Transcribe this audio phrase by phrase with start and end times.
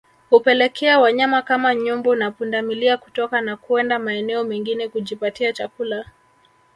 [0.29, 6.05] Hupelekea wanyama kama nyumbu na pundamilia kutoka na kuenda maeneo mengine kujipatia chakula